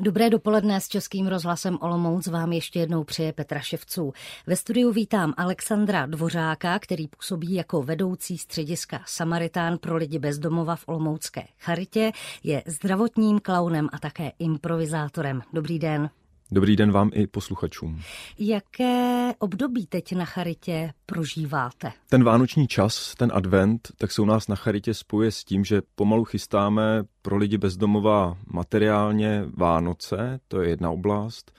[0.00, 4.12] Dobré dopoledne s Českým rozhlasem Olomouc vám ještě jednou přeje Petra Ševců.
[4.46, 10.84] Ve studiu vítám Alexandra Dvořáka, který působí jako vedoucí střediska Samaritán pro lidi bezdomova v
[10.86, 12.12] Olomoucké charitě,
[12.44, 15.42] je zdravotním klaunem a také improvizátorem.
[15.52, 16.10] Dobrý den.
[16.50, 18.00] Dobrý den vám i posluchačům.
[18.38, 21.92] Jaké období teď na charitě prožíváte?
[22.08, 25.82] Ten vánoční čas, ten advent, tak se u nás na charitě spojuje s tím, že
[25.94, 31.52] pomalu chystáme pro lidi bezdomová materiálně Vánoce, to je jedna oblast,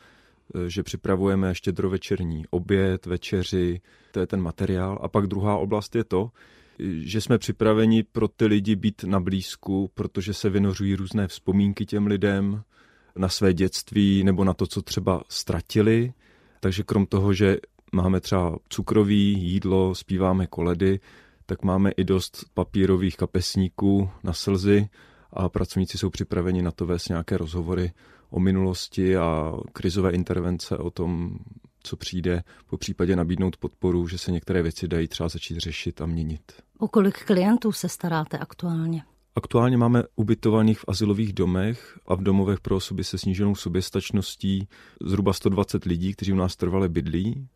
[0.67, 3.81] že připravujeme štědrovečerní oběd, večeři,
[4.11, 4.99] to je ten materiál.
[5.01, 6.31] A pak druhá oblast je to,
[7.01, 12.07] že jsme připraveni pro ty lidi být na blízku, protože se vynořují různé vzpomínky těm
[12.07, 12.63] lidem,
[13.17, 16.13] na své dětství nebo na to, co třeba ztratili.
[16.59, 17.57] Takže krom toho, že
[17.91, 20.99] máme třeba cukroví jídlo, zpíváme koledy,
[21.45, 24.89] tak máme i dost papírových kapesníků na slzy
[25.33, 27.91] a pracovníci jsou připraveni na to vést nějaké rozhovory
[28.29, 31.39] o minulosti a krizové intervence o tom,
[31.83, 36.05] co přijde, po případě nabídnout podporu, že se některé věci dají třeba začít řešit a
[36.05, 36.51] měnit.
[36.77, 39.03] O kolik klientů se staráte aktuálně?
[39.37, 44.67] Aktuálně máme ubytovaných v asilových domech a v domovech pro osoby se sníženou soběstačností
[45.01, 47.47] zhruba 120 lidí, kteří u nás trvale bydlí.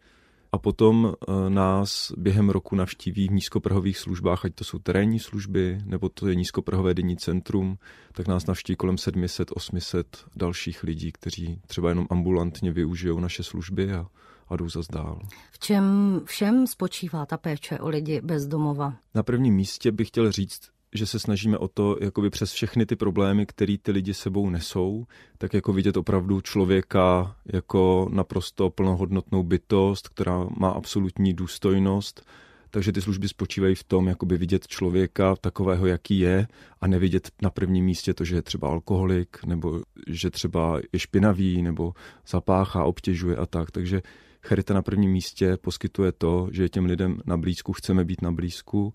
[0.51, 5.81] A potom e, nás během roku navštíví v nízkoprahových službách, ať to jsou terénní služby,
[5.85, 7.77] nebo to je nízkoprahové denní centrum,
[8.13, 10.03] tak nás navštíví kolem 700-800
[10.35, 14.07] dalších lidí, kteří třeba jenom ambulantně využijou naše služby a,
[14.47, 15.21] a jdou zase dál.
[15.51, 15.85] V čem
[16.25, 18.93] všem spočívá ta péče o lidi bez domova?
[19.15, 22.95] Na prvním místě bych chtěl říct, že se snažíme o to, jakoby přes všechny ty
[22.95, 25.05] problémy, které ty lidi sebou nesou,
[25.37, 32.25] tak jako vidět opravdu člověka jako naprosto plnohodnotnou bytost, která má absolutní důstojnost.
[32.69, 36.47] Takže ty služby spočívají v tom, jakoby vidět člověka takového, jaký je
[36.81, 41.61] a nevidět na prvním místě to, že je třeba alkoholik, nebo že třeba je špinavý,
[41.61, 41.93] nebo
[42.27, 43.71] zapáchá, obtěžuje a tak.
[43.71, 44.01] Takže
[44.43, 48.93] Charita na prvním místě poskytuje to, že těm lidem na blízku chceme být na blízku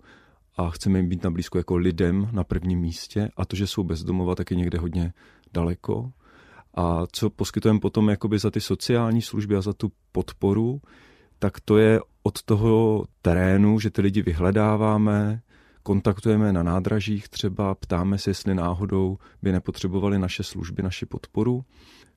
[0.57, 3.83] a chceme jim být na blízko jako lidem na prvním místě a to, že jsou
[3.83, 5.13] bezdomova, tak je někde hodně
[5.53, 6.11] daleko.
[6.73, 10.81] A co poskytujeme potom jakoby za ty sociální služby a za tu podporu,
[11.39, 15.41] tak to je od toho terénu, že ty lidi vyhledáváme,
[15.83, 21.65] kontaktujeme na nádražích třeba, ptáme se, jestli náhodou by nepotřebovali naše služby, naši podporu.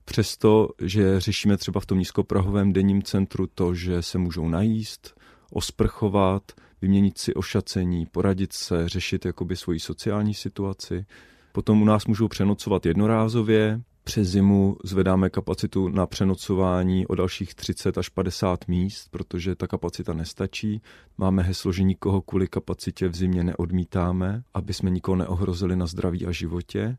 [0.05, 5.20] Přesto, že řešíme třeba v tom nízkoprahovém denním centru to, že se můžou najíst,
[5.51, 6.43] osprchovat,
[6.83, 11.07] vyměnit si ošacení, poradit se, řešit jakoby svoji sociální situaci.
[11.53, 17.99] Potom u nás můžou přenocovat jednorázově, přes zimu zvedáme kapacitu na přenocování o dalších 30
[17.99, 20.83] až 50 míst, protože ta kapacita nestačí.
[21.19, 26.27] Máme heslo, že nikoho kvůli kapacitě v zimě neodmítáme, aby jsme nikoho neohrozili na zdraví
[26.27, 26.97] a životě.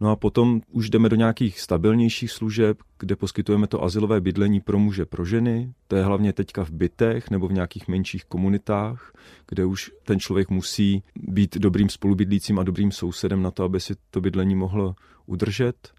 [0.00, 4.78] No a potom už jdeme do nějakých stabilnějších služeb, kde poskytujeme to asilové bydlení pro
[4.78, 5.72] muže, pro ženy.
[5.88, 9.12] To je hlavně teďka v bytech nebo v nějakých menších komunitách,
[9.48, 13.94] kde už ten člověk musí být dobrým spolubydlícím a dobrým sousedem na to, aby si
[14.10, 14.94] to bydlení mohl
[15.26, 15.92] udržet.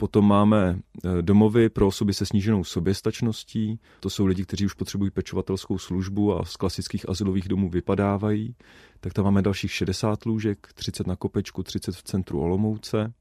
[0.00, 3.80] Potom máme eh, domovy pro osoby se sníženou soběstačností.
[4.00, 8.54] To jsou lidi, kteří už potřebují pečovatelskou službu a z klasických asilových domů vypadávají.
[9.00, 13.12] Tak tam máme dalších 60 lůžek, 30 na Kopečku, 30 v centru Olomouce.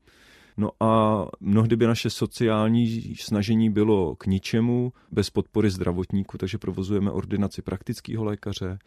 [0.59, 7.11] No a mnohdy by naše sociální snažení bylo k ničemu bez podpory zdravotníků, takže provozujeme
[7.11, 8.79] ordinaci praktického lékaře.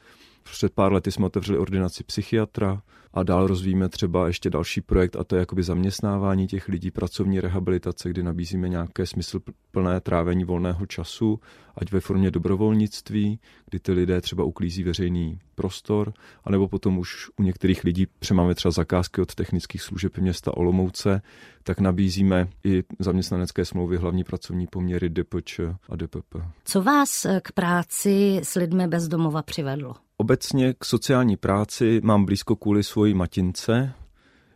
[0.43, 2.83] Před pár lety jsme otevřeli ordinaci psychiatra
[3.15, 7.41] a dál rozvíjíme třeba ještě další projekt a to je jakoby zaměstnávání těch lidí, pracovní
[7.41, 11.41] rehabilitace, kdy nabízíme nějaké smysluplné trávení volného času,
[11.77, 13.41] ať ve formě dobrovolnictví,
[13.71, 16.13] kdy ty lidé třeba uklízí veřejný prostor,
[16.45, 21.23] anebo potom už u některých lidí přemáme třeba zakázky od technických služeb města Olomouce,
[21.63, 26.37] tak nabízíme i zaměstnanecké smlouvy, hlavní pracovní poměry DPČ a DPP.
[26.65, 29.95] Co vás k práci s lidmi bez domova přivedlo?
[30.23, 33.93] Obecně k sociální práci mám blízko kvůli svojí matince,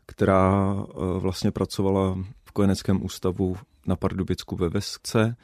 [0.06, 3.56] která eh, vlastně pracovala v kojeneckém ústavu
[3.86, 5.36] na Pardubicku ve Vesce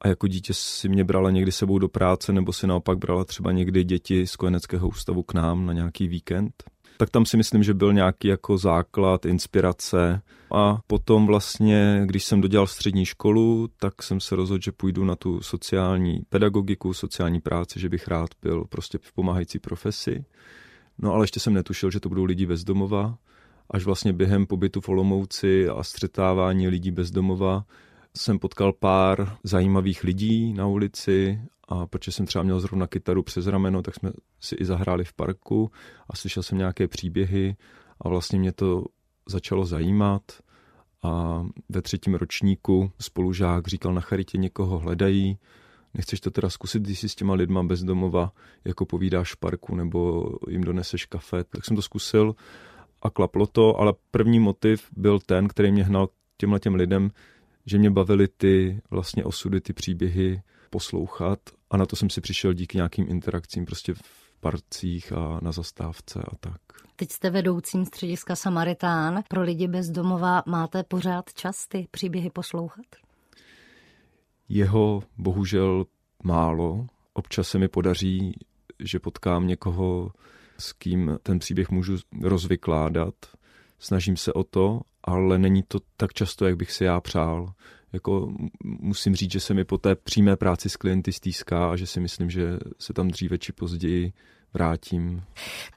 [0.00, 3.52] a jako dítě si mě brala někdy sebou do práce nebo si naopak brala třeba
[3.52, 6.64] někdy děti z kojeneckého ústavu k nám na nějaký víkend
[7.00, 10.22] tak tam si myslím, že byl nějaký jako základ, inspirace.
[10.54, 15.16] A potom vlastně, když jsem dodělal střední školu, tak jsem se rozhodl, že půjdu na
[15.16, 20.24] tu sociální pedagogiku, sociální práci, že bych rád byl prostě v pomáhající profesi.
[20.98, 23.18] No ale ještě jsem netušil, že to budou lidi bezdomova.
[23.70, 27.64] Až vlastně během pobytu v Olomouci a střetávání lidí bezdomova
[28.16, 33.46] jsem potkal pár zajímavých lidí na ulici a protože jsem třeba měl zrovna kytaru přes
[33.46, 35.70] rameno, tak jsme si i zahráli v parku
[36.08, 37.56] a slyšel jsem nějaké příběhy
[38.00, 38.84] a vlastně mě to
[39.28, 40.22] začalo zajímat.
[41.02, 45.38] A ve třetím ročníku spolužák říkal na charitě někoho hledají,
[45.94, 48.32] nechceš to teda zkusit, když si s těma lidma bezdomova
[48.64, 52.34] jako povídáš parku nebo jim doneseš kafe, tak jsem to zkusil
[53.02, 57.10] a klaplo to, ale první motiv byl ten, který mě hnal těmhle těm lidem,
[57.66, 61.38] že mě bavily ty vlastně osudy, ty příběhy poslouchat
[61.70, 64.02] a na to jsem si přišel díky nějakým interakcím prostě v
[64.40, 66.60] parcích a na zastávce a tak.
[66.96, 69.22] Teď jste vedoucím střediska Samaritán.
[69.28, 72.86] Pro lidi bez domova máte pořád čas ty příběhy poslouchat?
[74.48, 75.84] Jeho bohužel
[76.22, 76.86] málo.
[77.12, 78.34] Občas se mi podaří,
[78.78, 80.12] že potkám někoho,
[80.58, 83.14] s kým ten příběh můžu rozvykládat.
[83.78, 87.52] Snažím se o to, ale není to tak často, jak bych si já přál.
[87.92, 88.32] Jako
[88.62, 92.00] musím říct, že se mi po té přímé práci s klienty stýská a že si
[92.00, 94.12] myslím, že se tam dříve či později
[94.54, 95.22] vrátím.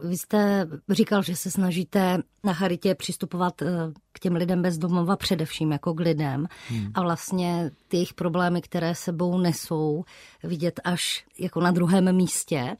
[0.04, 3.68] Vy jste říkal, že se snažíte na charitě přistupovat eh,
[4.12, 6.92] k těm lidem bez domova především jako k lidem hmm.
[6.94, 10.04] a vlastně ty jejich problémy, které sebou nesou,
[10.44, 12.77] vidět až jako na druhém místě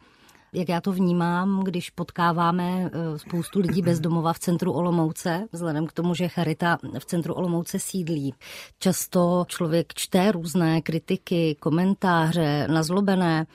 [0.54, 5.88] jak já to vnímám, když potkáváme eh, spoustu lidí bez domova v centru Olomouce, vzhledem
[5.88, 8.34] k tomu, že Charita v centru Olomouce sídlí.
[8.80, 13.46] Často člověk čte různé kritiky, komentáře, nazlobené,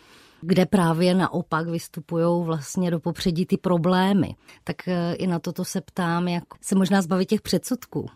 [0.41, 4.35] kde právě naopak vystupují vlastně do popředí ty problémy.
[4.65, 8.07] Tak eh, i na toto se ptám, jak se možná zbavit těch předsudků.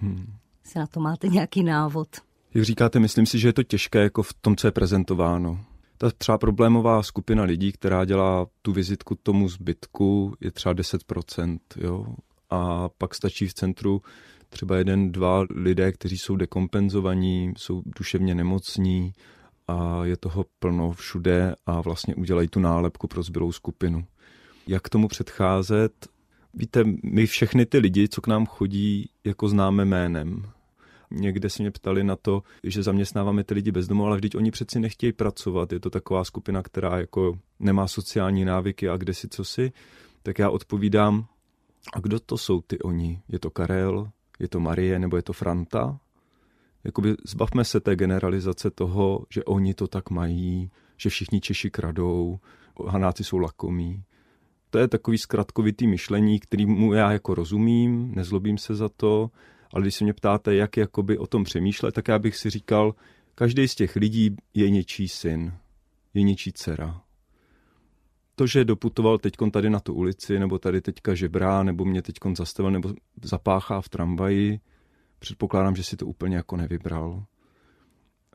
[0.00, 0.26] Hmm.
[0.64, 2.08] Si na to máte nějaký návod?
[2.54, 5.64] Jak říkáte, myslím si, že je to těžké jako v tom, co je prezentováno.
[6.02, 12.06] Ta třeba problémová skupina lidí, která dělá tu vizitku tomu zbytku, je třeba 10%, jo?
[12.50, 14.02] A pak stačí v centru
[14.48, 19.12] třeba jeden, dva lidé, kteří jsou dekompenzovaní, jsou duševně nemocní,
[19.68, 24.04] a je toho plno všude a vlastně udělají tu nálepku pro zbylou skupinu.
[24.66, 26.08] Jak tomu předcházet?
[26.54, 30.52] Víte, my všechny ty lidi, co k nám chodí, jako známe jménem.
[31.14, 34.80] Někde se mě ptali na to, že zaměstnáváme ty lidi bezdomů, ale vždyť oni přeci
[34.80, 35.72] nechtějí pracovat.
[35.72, 39.72] Je to taková skupina, která jako nemá sociální návyky a kde si co si.
[40.22, 41.26] Tak já odpovídám,
[41.94, 43.22] a kdo to jsou ty oni?
[43.28, 44.10] Je to Karel?
[44.38, 44.98] Je to Marie?
[44.98, 46.00] Nebo je to Franta?
[46.84, 52.38] jakoby zbavme se té generalizace toho, že oni to tak mají, že všichni Češi kradou,
[52.86, 54.04] Hanáci jsou lakomí.
[54.70, 59.30] To je takový zkratkovitý myšlení, kterýmu já jako rozumím, nezlobím se za to,
[59.72, 62.94] ale když se mě ptáte, jak jakoby o tom přemýšlet, tak já bych si říkal,
[63.34, 65.52] každý z těch lidí je něčí syn,
[66.14, 67.02] je něčí dcera.
[68.36, 72.14] To, že doputoval teď tady na tu ulici, nebo tady teďka žebrá, nebo mě teď
[72.36, 72.92] zastavil, nebo
[73.22, 74.60] zapáchá v tramvaji,
[75.18, 77.24] předpokládám, že si to úplně jako nevybral.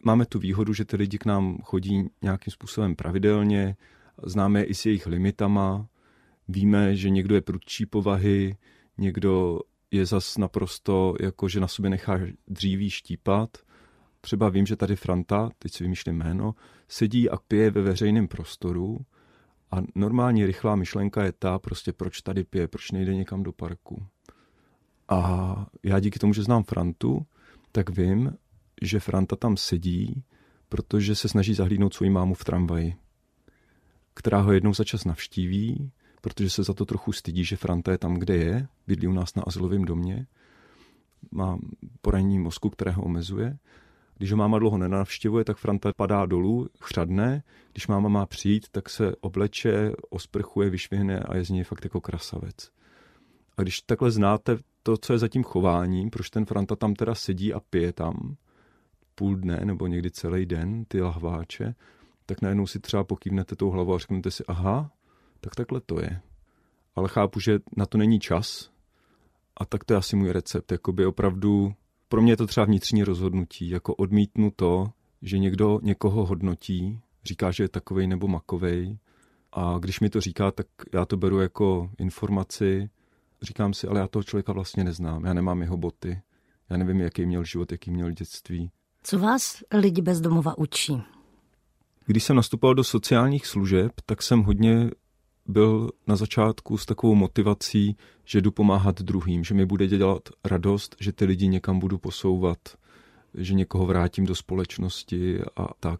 [0.04, 3.76] Máme tu výhodu, že ty lidi k nám chodí nějakým způsobem pravidelně,
[4.24, 5.88] známe je i s jejich limitama,
[6.48, 8.58] víme, že někdo je prudčí povahy,
[8.98, 9.60] někdo
[9.92, 13.58] je zas naprosto jako, že na sobě nechá dříví štípat.
[14.22, 16.56] Třeba vím, že tady Franta, teď si vymýšlím jméno,
[16.88, 19.00] sedí a pije ve veřejném prostoru
[19.72, 24.06] a normální rychlá myšlenka je ta, prostě proč tady pije, proč nejde někam do parku.
[25.10, 27.26] A já díky tomu, že znám Frantu,
[27.72, 28.38] tak vím,
[28.82, 30.24] že Franta tam sedí,
[30.70, 32.96] protože se snaží zahlídnout svoji mámu v tramvaji,
[34.14, 35.92] která ho jednou za čas navštíví,
[36.28, 39.36] protože se za to trochu stydí, že Franta je tam, kde je, bydlí u nás
[39.36, 40.28] na azylovém domě,
[41.32, 41.58] má
[42.02, 43.58] poranění mozku, které ho omezuje.
[44.18, 47.44] Když ho máma dlouho nenavštěvuje, tak Franta padá dolů, chřadne.
[47.72, 52.02] Když máma má přijít, tak se obleče, osprchuje, vyšvihne a je z něj fakt jako
[52.02, 52.72] krasavec.
[53.58, 57.16] A když takhle znáte to, co je za tím chováním, proč ten Franta tam teda
[57.16, 58.36] sedí a pije tam
[59.16, 61.76] půl dne nebo někdy celý den ty lahváče,
[62.26, 64.92] tak najednou si třeba pokývnete tou hlavou a řeknete si, aha,
[65.42, 66.22] tak takhle to je.
[66.96, 68.72] Ale chápu, že na to není čas
[69.58, 70.72] a tak to je asi můj recept.
[70.72, 71.74] Jakoby opravdu,
[72.10, 74.88] pro mě je to třeba vnitřní rozhodnutí, jako odmítnu to,
[75.22, 78.98] že někdo někoho hodnotí, říká, že je takovej nebo makovej
[79.54, 82.90] a když mi to říká, tak já to beru jako informaci,
[83.42, 86.22] říkám si, ale já toho člověka vlastně neznám, já nemám jeho boty,
[86.70, 88.72] já nevím, jaký měl život, jaký měl dětství.
[89.04, 91.04] Co vás lidi bez domova učí?
[92.06, 94.90] Když jsem nastupoval do sociálních služeb, tak jsem hodně
[95.48, 100.96] byl na začátku s takovou motivací, že jdu pomáhat druhým, že mi bude dělat radost,
[101.00, 102.58] že ty lidi někam budu posouvat,
[103.34, 106.00] že někoho vrátím do společnosti a tak.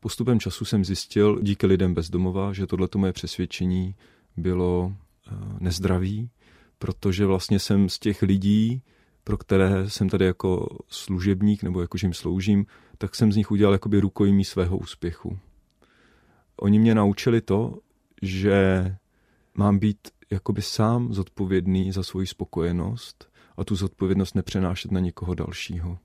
[0.00, 3.94] Postupem času jsem zjistil díky lidem bez domova, že tohleto moje přesvědčení
[4.36, 5.30] bylo eh,
[5.60, 6.30] nezdravý,
[6.78, 8.82] protože vlastně jsem z těch lidí,
[9.24, 12.66] pro které jsem tady jako služebník nebo jako, jim sloužím,
[12.98, 15.38] tak jsem z nich udělal jakoby rukojmí svého úspěchu.
[16.56, 17.78] Oni mě naučili to,
[18.22, 18.96] že
[19.54, 25.98] mám být jakoby sám zodpovědný za svoji spokojenost a tu zodpovědnost nepřenášet na někoho dalšího.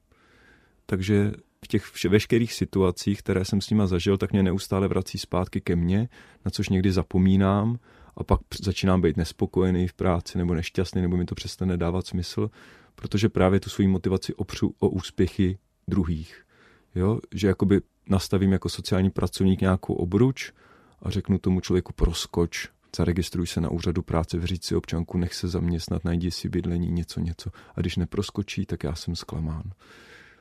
[0.86, 1.32] Takže
[1.65, 5.75] v těch veškerých situacích, které jsem s nima zažil, tak mě neustále vrací zpátky ke
[5.75, 6.10] mně,
[6.46, 7.80] na což někdy zapomínám
[8.18, 12.50] a pak začínám být nespokojený v práci nebo nešťastný, nebo mi to přestane dávat smysl,
[12.96, 16.46] protože právě tu svoji motivaci opřu o úspěchy druhých.
[16.96, 17.20] Jo?
[17.32, 20.51] Že jakoby nastavím jako sociální pracovník nějakou obruč
[21.01, 25.48] a řeknu tomu člověku proskoč, zaregistruj se na úřadu práce, vyříct si občanku, nech se
[25.48, 27.50] zaměstnat, najdi si bydlení, něco, něco.
[27.75, 29.63] A když neproskočí, tak já jsem zklamán.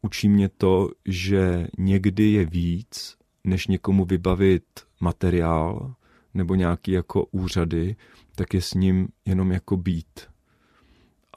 [0.02, 4.64] Učí mě to, že někdy je víc, než někomu vybavit
[5.00, 5.94] materiál
[6.34, 7.96] nebo nějaký jako úřady,
[8.34, 10.20] tak je s ním jenom jako být.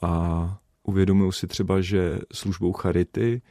[0.01, 3.41] A uvědomuju si třeba, že službou charity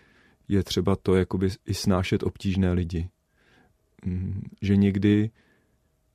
[0.49, 3.09] je třeba to jakoby i snášet obtížné lidi.
[4.05, 5.31] Mm, že někdy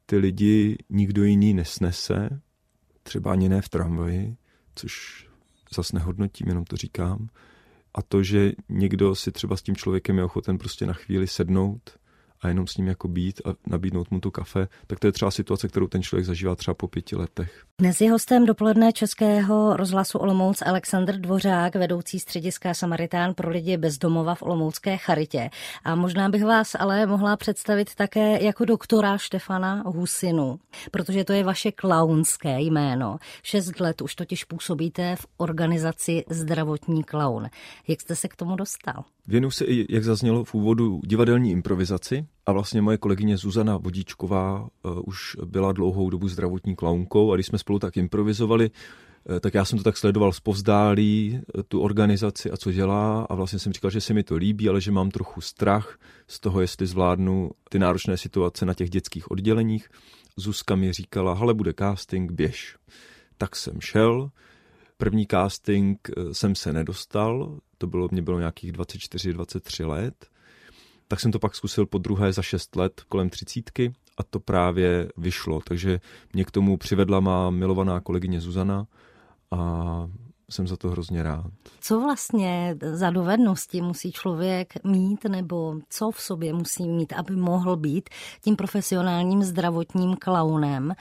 [0.10, 2.42] ty lidi nikdo jiný nesnese,
[3.04, 4.36] třeba ani ne v tramvaji,
[4.76, 5.26] což
[5.76, 7.30] zas nehodnotím, jenom to říkám.
[7.94, 11.98] A to, že někdo si třeba s tím člověkem je ochoten prostě na chvíli sednout
[12.42, 15.32] a jenom s ním jako být a nabídnout mu tu kafe, tak to je třeba
[15.32, 17.64] situace, kterou ten člověk zažívá třeba po pěti letech.
[17.80, 24.36] Dnes je hostem dopoledne Českého rozhlasu Olomouc Aleksandr Dvořák, vedoucí střediska Samaritán pro lidi bezdomova
[24.36, 25.50] v Olomoucké charitě.
[25.84, 30.60] A možná bych vás ale mohla představit také jako doktora Štefana Husinu,
[30.92, 33.18] protože to je vaše klaunské jméno.
[33.44, 37.50] Šest let už totiž působíte v organizaci Zdravotní klaun.
[37.88, 39.04] Jak jste se k tomu dostal?
[39.28, 44.62] Věnuju se i, jak zaznělo v úvodu, divadelní improvizaci a vlastně moje kolegyně Zuzana Vodíčková
[44.62, 48.72] uh, už byla dlouhou dobu zdravotní klaunkou a když jsme spolu tak improvizovali,
[49.30, 53.22] uh, tak já jsem to tak sledoval z povzdálí, uh, tu organizaci a co dělá
[53.30, 56.40] a vlastně jsem říkal, že se mi to líbí, ale že mám trochu strach z
[56.40, 59.90] toho, jestli zvládnu ty náročné situace na těch dětských odděleních.
[60.38, 62.76] Zuzka mi říkala, hele, bude casting, běž.
[63.38, 64.30] Tak jsem šel,
[64.98, 70.26] První casting jsem se nedostal, to bylo, mě bylo nějakých 24-23 let.
[71.08, 75.10] Tak jsem to pak zkusil po druhé za 6 let kolem třicítky a to právě
[75.18, 75.60] vyšlo.
[75.68, 76.00] Takže
[76.34, 78.88] mě k tomu přivedla má milovaná kolegyně Zuzana
[79.52, 80.10] a
[80.50, 81.46] jsem za to hrozně rád.
[81.80, 87.76] Co vlastně za dovednosti musí člověk mít, nebo co v sobě musí mít, aby mohl
[87.76, 88.10] být
[88.42, 90.94] tím profesionálním zdravotním klaunem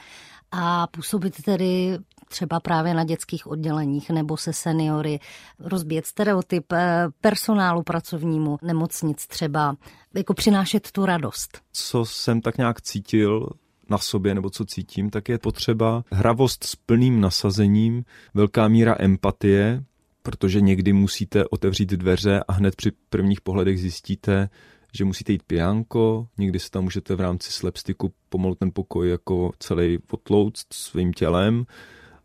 [0.51, 1.97] a působit tedy
[2.29, 5.19] třeba právě na dětských odděleních nebo se seniory,
[5.59, 9.75] rozbíjet stereotyp eh, personálu pracovnímu nemocnic třeba,
[10.13, 11.61] jako přinášet tu radost.
[11.73, 13.49] Co jsem tak nějak cítil
[13.89, 18.03] na sobě nebo co cítím, tak je potřeba hravost s plným nasazením,
[18.33, 19.83] velká míra empatie,
[20.23, 24.49] protože někdy musíte otevřít dveře a hned při prvních pohledech zjistíte,
[24.93, 29.51] že musíte jít pijánko, někdy se tam můžete v rámci slapsticku pomalu ten pokoj jako
[29.59, 31.65] celý potlouct svým tělem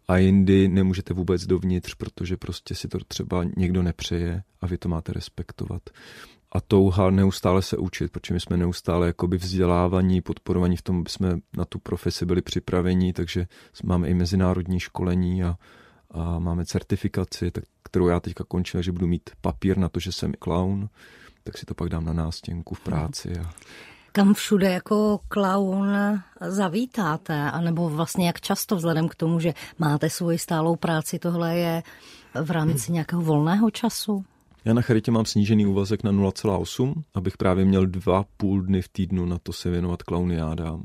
[0.09, 4.89] a jindy nemůžete vůbec dovnitř, protože prostě si to třeba někdo nepřeje a vy to
[4.89, 5.83] máte respektovat.
[6.53, 11.11] A touha neustále se učit, protože my jsme neustále jakoby vzdělávaní, podporovaní v tom, aby
[11.11, 13.47] jsme na tu profesi byli připraveni, takže
[13.85, 15.57] máme i mezinárodní školení a,
[16.11, 20.13] a máme certifikaci, tak, kterou já teďka končím, že budu mít papír na to, že
[20.13, 20.89] jsem clown,
[21.45, 23.39] tak si to pak dám na nástěnku v práci.
[23.39, 23.51] A...
[24.13, 25.89] Kam všude jako klaun
[26.41, 31.83] zavítáte, anebo vlastně jak často vzhledem k tomu, že máte svoji stálou práci, tohle je
[32.45, 34.25] v rámci nějakého volného času?
[34.65, 38.89] Já na charitě mám snížený úvazek na 0,8, abych právě měl dva půl dny v
[38.89, 40.85] týdnu na to se věnovat klauniádám.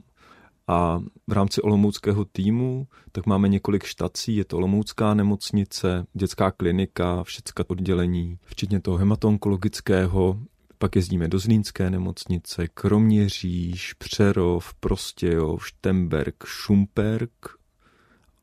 [0.68, 7.24] A v rámci olomouckého týmu tak máme několik štací, je to olomoucká nemocnice, dětská klinika,
[7.24, 10.40] všecka oddělení, včetně toho hematonkologického,
[10.78, 17.58] pak jezdíme do Zlínské nemocnice, Kroměříž, Přerov, Prostějov, Štemberg, Šumperk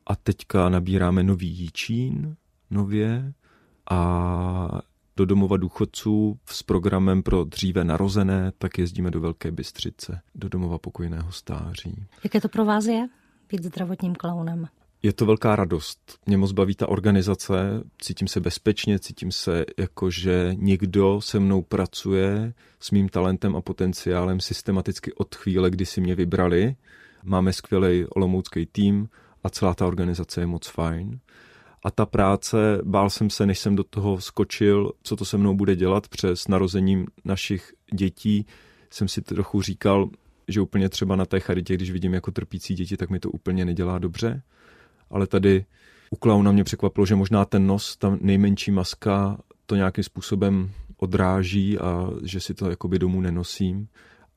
[0.06, 2.36] a teďka nabíráme nový Jíčín
[2.70, 3.32] nově
[3.90, 4.80] a
[5.16, 10.78] do domova důchodců s programem pro dříve narozené, tak jezdíme do Velké Bystřice, do domova
[10.78, 12.06] pokojného stáří.
[12.24, 13.08] Jaké to pro vás je
[13.48, 14.68] být zdravotním klaunem?
[15.04, 16.18] Je to velká radost.
[16.26, 21.62] Mě moc baví ta organizace, cítím se bezpečně, cítím se jako, že někdo se mnou
[21.62, 26.76] pracuje s mým talentem a potenciálem systematicky od chvíle, kdy si mě vybrali.
[27.24, 29.08] Máme skvělý olomoucký tým
[29.42, 31.18] a celá ta organizace je moc fajn.
[31.82, 35.54] A ta práce, bál jsem se, než jsem do toho skočil, co to se mnou
[35.54, 38.46] bude dělat přes narozením našich dětí,
[38.90, 40.08] jsem si trochu říkal,
[40.48, 43.64] že úplně třeba na té charitě, když vidím jako trpící děti, tak mi to úplně
[43.64, 44.42] nedělá dobře.
[45.10, 45.64] Ale tady
[46.10, 51.78] u klauna mě překvapilo, že možná ten nos, ta nejmenší maska, to nějakým způsobem odráží
[51.78, 53.88] a že si to jakoby domů nenosím.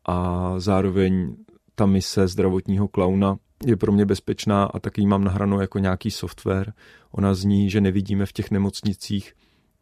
[0.06, 1.36] A zároveň
[1.76, 6.74] ta mise zdravotního klauna je pro mě bezpečná a taky mám nahranou jako nějaký software.
[7.12, 9.34] Ona zní, že nevidíme v těch nemocnicích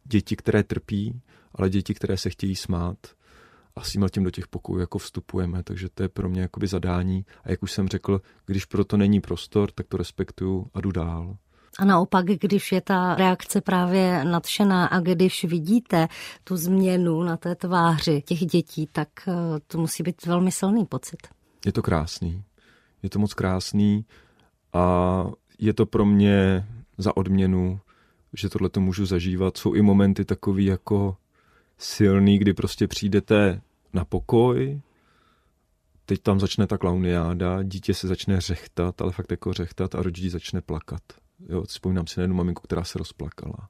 [0.03, 1.21] děti, které trpí,
[1.55, 2.97] ale děti, které se chtějí smát.
[3.75, 7.25] A s tím do těch pokojů jako vstupujeme, takže to je pro mě jakoby zadání.
[7.43, 10.91] A jak už jsem řekl, když pro to není prostor, tak to respektuju a jdu
[10.91, 11.37] dál.
[11.79, 16.07] A naopak, když je ta reakce právě nadšená a když vidíte
[16.43, 19.33] tu změnu na té tváři těch dětí, tak eh,
[19.67, 21.27] to musí být velmi silný pocit.
[21.65, 22.43] Je to krásný.
[23.03, 24.05] Je to moc krásný
[24.73, 25.25] a
[25.59, 26.67] je to pro mě
[26.97, 27.79] za odměnu,
[28.33, 29.57] že tohle to můžu zažívat.
[29.57, 31.17] Jsou i momenty takový jako
[31.77, 33.61] silný, kdy prostě přijdete
[33.93, 34.81] na pokoj,
[36.05, 40.31] teď tam začne ta klauniáda, dítě se začne řechtat, ale fakt jako řechtat a rodič
[40.31, 41.01] začne plakat.
[41.49, 43.69] Jo, vzpomínám si na jednu maminku, která se rozplakala.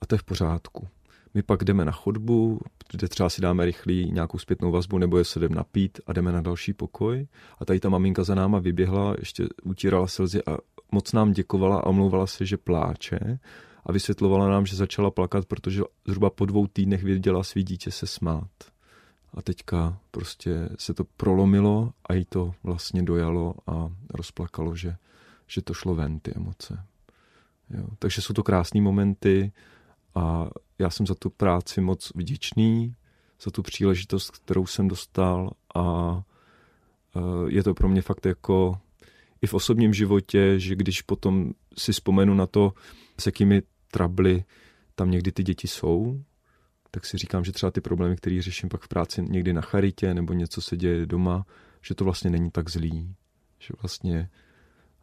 [0.00, 0.88] A to je v pořádku.
[1.34, 5.24] My pak jdeme na chodbu, kde třeba si dáme rychlý nějakou zpětnou vazbu, nebo je
[5.24, 7.26] se jdeme napít a jdeme na další pokoj.
[7.58, 10.56] A tady ta maminka za náma vyběhla, ještě utírala slzy a
[10.92, 13.38] moc nám děkovala a omlouvala se, že pláče
[13.88, 18.06] a vysvětlovala nám, že začala plakat, protože zhruba po dvou týdnech viděla svý dítě se
[18.06, 18.50] smát.
[19.34, 24.96] A teďka prostě se to prolomilo a jí to vlastně dojalo a rozplakalo, že,
[25.46, 26.84] že to šlo ven, ty emoce.
[27.70, 27.86] Jo.
[27.98, 29.52] Takže jsou to krásné momenty
[30.14, 32.94] a já jsem za tu práci moc vděčný,
[33.42, 36.14] za tu příležitost, kterou jsem dostal a
[37.16, 38.78] e, je to pro mě fakt jako
[39.42, 42.72] i v osobním životě, že když potom si vzpomenu na to,
[43.20, 44.44] s jakými trably
[44.94, 46.24] tam někdy ty děti jsou,
[46.90, 50.14] tak si říkám, že třeba ty problémy, které řeším pak v práci někdy na charitě
[50.14, 51.46] nebo něco se děje doma,
[51.82, 53.14] že to vlastně není tak zlý.
[53.58, 54.30] Že vlastně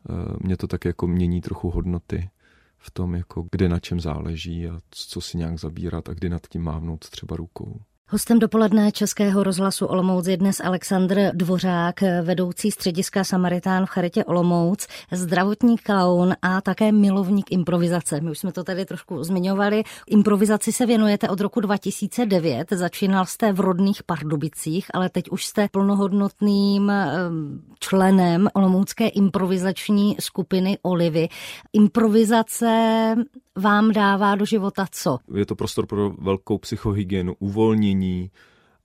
[0.10, 2.30] uh, mě to tak jako mění trochu hodnoty
[2.78, 6.48] v tom, jako kde na čem záleží a co si nějak zabírat a kdy nad
[6.48, 7.82] tím mávnout třeba rukou.
[8.10, 14.88] Hostem dopoledne Českého rozhlasu Olomouc je dnes Aleksandr Dvořák, vedoucí střediska Samaritán v Charitě Olomouc,
[15.12, 18.22] zdravotní klaun a také milovník improvizace.
[18.22, 19.84] My už jsme to tady trošku zmiňovali.
[20.08, 25.68] Improvizaci se věnujete od roku 2009, začínal jste v rodných Pardubicích, ale teď už jste
[25.72, 31.28] plnohodnotným ehm, členem Olomoucké improvizační skupiny Olivy.
[31.74, 33.16] Improvizace
[33.56, 35.18] vám dává do života co?
[35.34, 37.95] Je to prostor pro velkou psychohygienu, uvolnění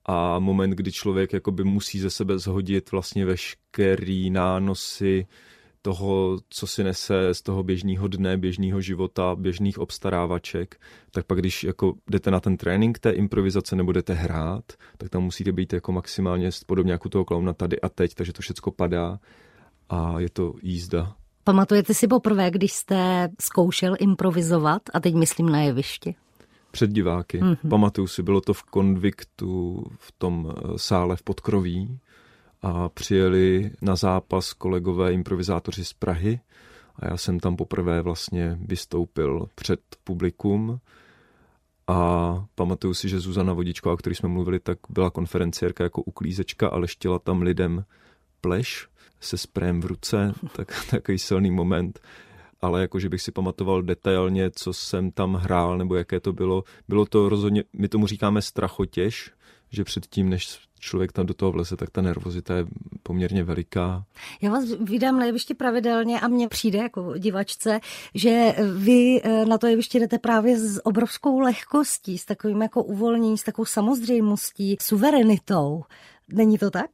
[0.05, 5.27] a moment, kdy člověk jakoby musí ze sebe zhodit vlastně veškerý nánosy
[5.81, 11.63] toho, co si nese z toho běžného dne, běžného života, běžných obstarávaček, tak pak když
[11.63, 14.63] jako jdete na ten trénink té improvizace nebo jdete hrát,
[14.97, 18.41] tak tam musíte být jako maximálně podobně jako toho klauna tady a teď, takže to
[18.41, 19.19] všechno padá
[19.89, 21.15] a je to jízda.
[21.43, 26.15] Pamatujete si poprvé, když jste zkoušel improvizovat, a teď myslím na jevišti?
[26.71, 27.41] Před diváky.
[27.41, 27.69] Mm-hmm.
[27.69, 31.99] Pamatuju si, bylo to v konviktu v tom eh, sále v Podkroví
[32.61, 36.39] a přijeli na zápas kolegové improvizátoři z Prahy
[36.95, 40.79] a já jsem tam poprvé vlastně vystoupil před publikum
[41.87, 46.67] a pamatuju si, že Zuzana Vodičková, o který jsme mluvili, tak byla konferenciérka jako uklízečka
[46.67, 47.85] a leštila tam lidem
[48.41, 48.87] pleš
[49.19, 51.99] se sprém v ruce, tak takový silný moment.
[52.61, 56.63] Ale jako, že bych si pamatoval detailně, co jsem tam hrál, nebo jaké to bylo.
[56.87, 59.31] Bylo to rozhodně, my tomu říkáme strachotěž,
[59.71, 62.65] že předtím, než člověk tam do toho vleze, tak ta nervozita je
[63.03, 64.05] poměrně veliká.
[64.41, 67.79] Já vás vydám na jevišti pravidelně a mně přijde jako divačce,
[68.15, 73.37] že vy eh, na to jeviště jdete právě s obrovskou lehkostí, s takovým jako uvolněním,
[73.37, 75.83] s takovou samozřejmostí, suverenitou.
[76.33, 76.89] Není to tak?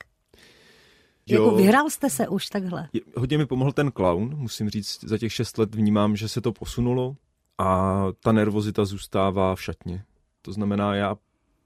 [1.28, 2.90] Jo, jako vyhrál jste se už takhle?
[3.16, 6.52] Hodně mi pomohl ten clown, musím říct, za těch šest let vnímám, že se to
[6.52, 7.16] posunulo
[7.58, 10.04] a ta nervozita zůstává v šatně.
[10.42, 11.16] To znamená, já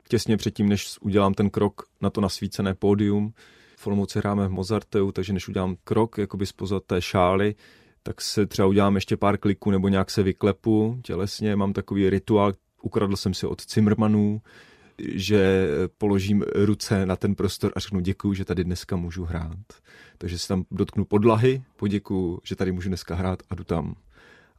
[0.08, 3.34] těsně předtím, než udělám ten krok na to nasvícené pódium,
[3.78, 7.56] v Olomouci hráme v Mozarteu, takže než udělám krok jakoby spoza té šály,
[8.04, 11.56] tak se třeba udělám ještě pár kliků nebo nějak se vyklepu tělesně.
[11.56, 14.42] Mám takový rituál, ukradl jsem si od Zimmermanů,
[15.16, 19.66] že položím ruce na ten prostor a řeknu děkuji, že tady dneska můžu hrát.
[20.18, 23.96] Takže si tam dotknu podlahy, poděkuji, že tady můžu dneska hrát a jdu tam.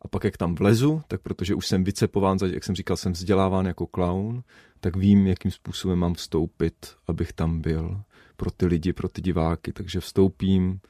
[0.03, 3.67] A pak jak tam vlezu, tak protože už jsem vycepován, jak jsem říkal, jsem vzděláván
[3.67, 4.43] jako clown,
[4.81, 6.75] tak vím, jakým způsobem mám vstoupit,
[7.07, 8.01] abych tam byl
[8.37, 9.73] pro ty lidi, pro ty diváky.
[9.73, 10.81] Takže vstoupím,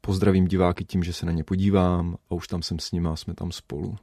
[0.00, 3.16] pozdravím diváky tím, že se na ně podívám a už tam jsem s nimi a
[3.16, 3.96] jsme tam spolu.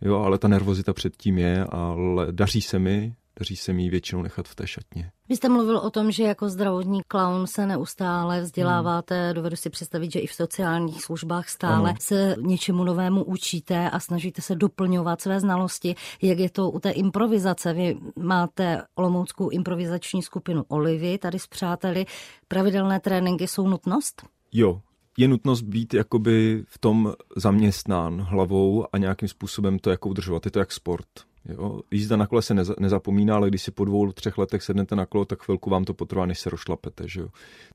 [0.00, 4.48] Jo, ale ta nervozita předtím je, ale daří se mi, daří se mi většinou nechat
[4.48, 5.12] v té šatně.
[5.28, 9.34] Vy jste mluvil o tom, že jako zdravotní klaun se neustále vzděláváte, hmm.
[9.34, 11.98] dovedu si představit, že i v sociálních službách stále ano.
[12.00, 15.94] se něčemu novému učíte a snažíte se doplňovat své znalosti.
[16.22, 17.72] Jak je to u té improvizace?
[17.72, 22.06] Vy máte Olomouckou improvizační skupinu Olivy tady s přáteli.
[22.48, 24.22] Pravidelné tréninky jsou nutnost?
[24.52, 24.80] Jo,
[25.18, 30.44] je nutnost být jakoby v tom zaměstnán hlavou a nějakým způsobem to jako udržovat.
[30.44, 31.08] Je to jak sport.
[31.48, 31.80] Jo?
[31.90, 35.06] Jízda na kole se neza, nezapomíná, ale když si po dvou, třech letech sednete na
[35.06, 37.08] kolo, tak chvilku vám to potrvá, než se rošlapete.
[37.08, 37.28] Že jo?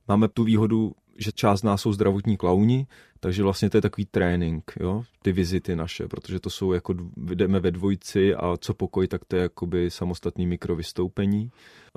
[0.08, 2.88] Máme tu výhodu, že část nás jsou zdravotní klauni,
[3.20, 5.04] takže vlastně to je takový trénink, jo?
[5.22, 9.36] ty vizity naše, protože to jsou jako, jdeme ve dvojici a co pokoj, tak to
[9.36, 11.52] je jakoby samostatný mikrovystoupení.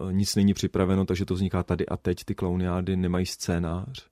[0.08, 4.10] E, nic není připraveno, takže to vzniká tady a teď, ty klauniády nemají scénář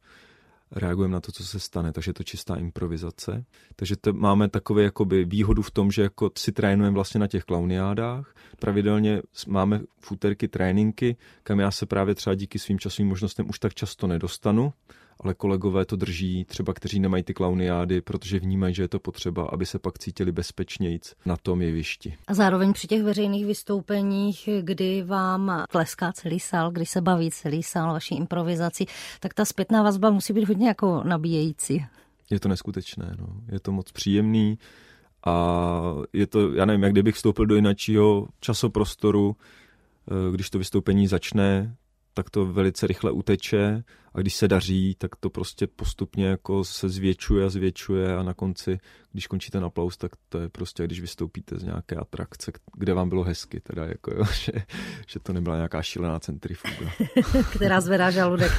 [0.73, 3.45] reagujeme na to, co se stane, takže je to čistá improvizace.
[3.77, 7.45] Takže to máme takové jakoby výhodu v tom, že jako si trénujeme vlastně na těch
[7.45, 8.35] klauniádách.
[8.59, 13.59] Pravidelně máme v úterky tréninky, kam já se právě třeba díky svým časovým možnostem už
[13.59, 14.73] tak často nedostanu,
[15.21, 19.45] ale kolegové to drží, třeba kteří nemají ty klauniády, protože vnímají, že je to potřeba,
[19.53, 22.17] aby se pak cítili bezpečnějíc na tom jevišti.
[22.27, 27.63] A zároveň při těch veřejných vystoupeních, kdy vám tleská celý sál, kdy se baví celý
[27.63, 28.87] sál vaší improvizací,
[29.21, 31.87] tak ta zpětná vazba musí být hodně jako nabíjející.
[32.31, 33.27] Je to neskutečné, no.
[33.53, 34.59] je to moc příjemný
[35.27, 41.07] a je to, já nevím, jak kdybych vstoupil do jiného časoprostoru, eh, když to vystoupení
[41.07, 41.77] začne,
[42.15, 43.85] tak to velice rychle uteče
[44.19, 48.35] a když se daří, tak to prostě postupně jako se zvětšuje a zvětšuje a na
[48.35, 48.79] konci,
[49.13, 53.09] když končí ten aplaus, tak to je prostě, když vystoupíte z nějaké atrakce, kde vám
[53.09, 54.53] bylo hezky, teda jako jo, že,
[55.07, 56.91] že to nebyla nějaká šílená centrifuga.
[57.57, 58.53] Která zvedá žaludek.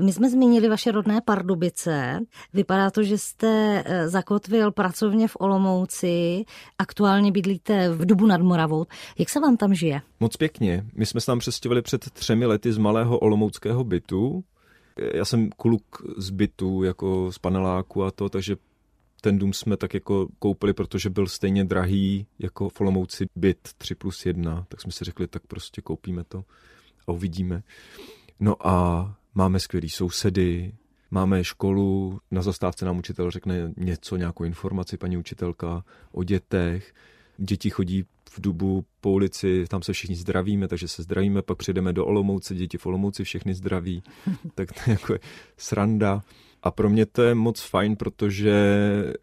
[0.00, 2.20] My jsme zmínili vaše rodné Pardubice.
[2.52, 6.44] Vypadá to, že jste eh, zakotvil pracovně v Olomouci,
[6.78, 8.86] aktuálně bydlíte v Dubu nad Moravou.
[9.18, 10.00] Jak se vám tam žije?
[10.20, 10.84] Moc pěkně.
[10.94, 14.33] My jsme se tam přestěhovali před třemi lety z malého olomouckého bytu,
[15.14, 15.84] já jsem kluk
[16.16, 18.56] z bytu, jako z paneláku a to, takže
[19.20, 23.94] ten dům jsme tak jako koupili, protože byl stejně drahý jako v Olomouci byt 3
[23.94, 26.44] plus 1, tak jsme si řekli, tak prostě koupíme to
[27.06, 27.62] a uvidíme.
[28.40, 30.74] No a máme skvělý sousedy,
[31.10, 36.94] máme školu, na zastávce nám učitel řekne něco, nějakou informaci, paní učitelka o dětech,
[37.38, 41.92] děti chodí v Dubu po ulici, tam se všichni zdravíme, takže se zdravíme, pak přijdeme
[41.92, 44.02] do Olomouce, děti v Olomouci všechny zdraví,
[44.54, 45.14] tak to je jako
[45.56, 46.22] sranda.
[46.62, 48.54] A pro mě to je moc fajn, protože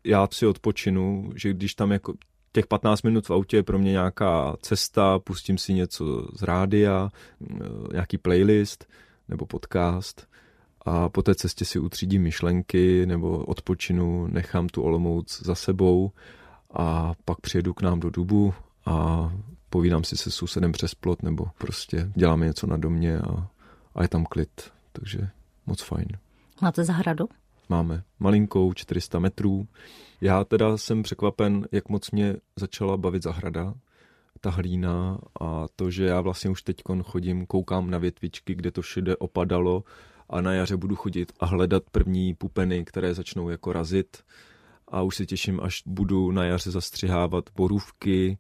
[0.04, 2.14] já si odpočinu, že když tam jako
[2.52, 7.10] těch 15 minut v autě je pro mě nějaká cesta, pustím si něco z rádia,
[7.92, 8.88] nějaký playlist
[9.28, 10.28] nebo podcast
[10.86, 16.12] a po té cestě si utřídím myšlenky nebo odpočinu, nechám tu Olomouc za sebou
[16.74, 18.54] a pak přijedu k nám do Dubu
[18.86, 19.30] a
[19.70, 23.48] povídám si se sousedem přes plot nebo prostě děláme něco na domě a,
[23.96, 25.30] a je tam klid, takže
[25.66, 26.08] moc fajn.
[26.62, 27.30] Máte zahradu?
[27.70, 29.68] Máme malinkou, 400 metrů.
[30.22, 33.74] Já teda jsem překvapen, jak moc mě začala bavit zahrada,
[34.42, 38.82] ta hlína a to, že já vlastně už teď chodím, koukám na větvičky, kde to
[38.82, 39.84] všude opadalo
[40.30, 44.24] a na jaře budu chodit a hledat první pupeny, které začnou jako razit
[44.92, 48.38] a už se těším, až budu na jaře zastřihávat borůvky.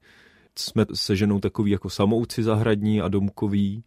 [0.57, 3.83] Jsme se ženou takový jako samouci zahradní a domkový.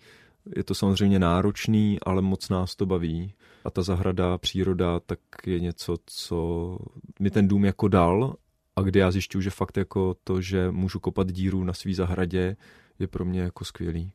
[0.57, 3.35] Je to samozřejmě náročný, ale moc nás to baví.
[3.65, 6.79] A ta zahrada, příroda, tak je něco, co
[7.21, 8.37] mi ten dům jako dal
[8.77, 12.57] a kde já zjišťuju, že fakt jako to, že můžu kopat díru na svý zahradě,
[12.99, 14.13] je pro mě jako skvělý.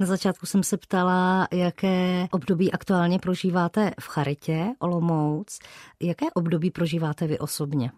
[0.00, 5.58] Na začátku jsem se ptala, jaké období aktuálně prožíváte v Charitě Olomouc.
[6.02, 7.90] Jaké období prožíváte vy osobně?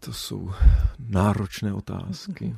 [0.00, 0.50] To jsou
[0.98, 2.56] náročné otázky.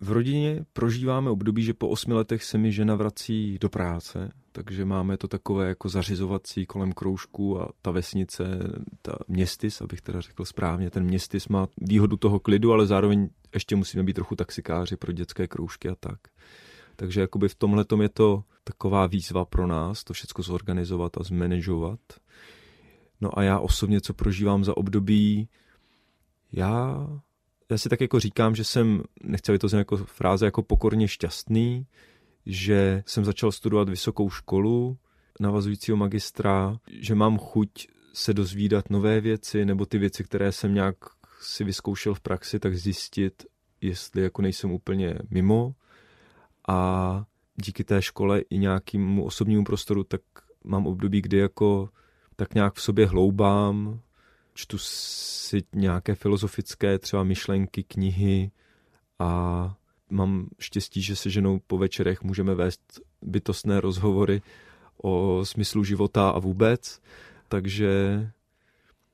[0.00, 4.84] V rodině prožíváme období, že po osmi letech se mi žena vrací do práce, takže
[4.84, 8.44] máme to takové jako zařizovací kolem kroužku a ta vesnice,
[9.02, 13.76] ta městys, abych teda řekl správně, ten městys má výhodu toho klidu, ale zároveň ještě
[13.76, 16.18] musíme být trochu taxikáři pro dětské kroužky a tak.
[16.96, 22.00] Takže jakoby v tomhle je to taková výzva pro nás, to všechno zorganizovat a zmanežovat.
[23.20, 25.48] No a já osobně, co prožívám za období,
[26.52, 27.06] já,
[27.70, 31.86] já si tak jako říkám, že jsem, nechci to jako fráze, jako pokorně šťastný,
[32.48, 34.98] že jsem začal studovat vysokou školu,
[35.40, 37.70] navazujícího magistra, že mám chuť
[38.12, 40.96] se dozvídat nové věci, nebo ty věci, které jsem nějak
[41.40, 43.46] si vyzkoušel v praxi, tak zjistit,
[43.80, 45.74] jestli jako nejsem úplně mimo.
[46.68, 47.24] A
[47.56, 50.20] díky té škole i nějakému osobnímu prostoru, tak
[50.64, 51.88] mám období, kdy jako
[52.36, 54.00] tak nějak v sobě hloubám,
[54.54, 58.50] čtu si nějaké filozofické třeba myšlenky, knihy
[59.18, 59.74] a
[60.10, 64.42] mám štěstí, že se ženou po večerech můžeme vést bytostné rozhovory
[65.02, 67.00] o smyslu života a vůbec.
[67.48, 67.90] Takže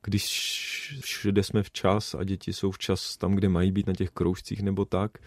[0.03, 4.63] když všude jsme včas a děti jsou včas tam, kde mají být na těch kroužcích
[4.63, 5.19] nebo tak,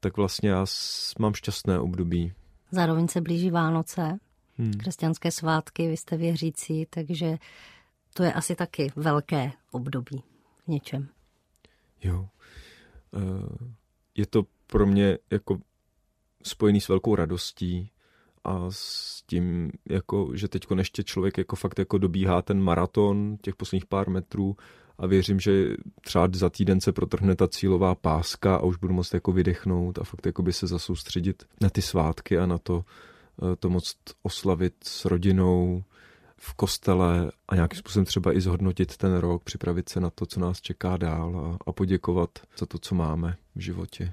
[0.00, 0.66] tak vlastně já
[1.18, 2.32] mám šťastné období.
[2.70, 4.18] Zároveň se blíží Vánoce.
[4.58, 4.72] hmm.
[4.72, 7.38] křesťanské svátky, vy jste věřící, takže
[8.14, 10.22] to je asi taky velké období
[10.64, 11.08] v něčem.
[12.02, 12.28] Jo.
[13.14, 13.74] Eh,
[14.14, 15.58] je to pro mě jako
[16.42, 17.90] spojený s velkou radostí
[18.44, 23.56] a s tím, jako, že teď ještě člověk jako fakt jako dobíhá ten maraton těch
[23.56, 24.56] posledních pár metrů
[24.98, 29.14] a věřím, že třeba za týden se protrhne ta cílová páska a už budu moct
[29.14, 32.84] jako vydechnout a fakt jako by se zasoustředit na ty svátky a na to,
[33.42, 35.82] eh, to moct oslavit s rodinou
[36.36, 40.40] v kostele a nějakým způsobem třeba i zhodnotit ten rok, připravit se na to, co
[40.40, 44.12] nás čeká dál a, a poděkovat za to, co máme v životě.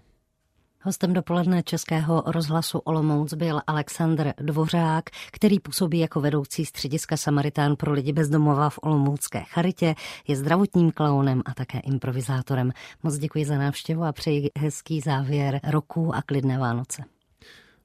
[0.86, 7.92] Hostem dopoledne Českého rozhlasu Olomouc byl Aleksandr Dvořák, který působí jako vedoucí střediska Samaritán pro
[7.92, 9.96] lidi bezdomova v Olomoucké charitě,
[10.28, 12.72] je zdravotním klaunem a také improvizátorem.
[13.04, 17.04] Moc děkuji za návštěvu a přeji hezký závěr roku a klidné Vánoce.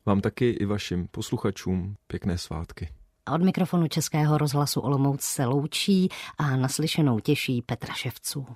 [0.06, 2.88] Vám taky i vašim posluchačům pěkné svátky.
[3.26, 6.08] A od mikrofonu Českého rozhlasu Olomouc se loučí
[6.38, 8.46] a naslyšenou těší Petra Ševců.